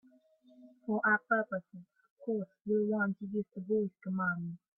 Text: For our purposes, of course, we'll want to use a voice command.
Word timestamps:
For 0.83 0.99
our 1.05 1.19
purposes, 1.29 1.73
of 1.75 2.25
course, 2.25 2.47
we'll 2.65 2.87
want 2.87 3.19
to 3.19 3.27
use 3.27 3.45
a 3.55 3.59
voice 3.61 3.91
command. 4.01 4.57